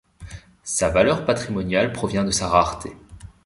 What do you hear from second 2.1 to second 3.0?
de sa rareté.